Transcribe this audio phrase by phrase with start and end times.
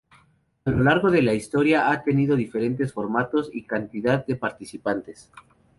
[0.65, 5.31] A lo largo de la historia ha tenido diferentes formatos y cantidad de participantes.